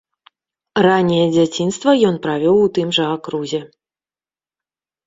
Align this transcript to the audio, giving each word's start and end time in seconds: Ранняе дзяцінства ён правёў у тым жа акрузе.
Ранняе 0.85 1.27
дзяцінства 1.35 1.95
ён 2.09 2.15
правёў 2.27 2.57
у 2.65 2.73
тым 2.79 2.87
жа 3.01 3.05
акрузе. 3.21 3.65